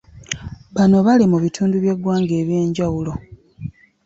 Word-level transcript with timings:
Bano 0.75 0.97
Bali 1.05 1.25
mu 1.31 1.37
bitundu 1.43 1.75
by'eggwanga 1.83 2.33
eby'enjawulo 2.41 3.11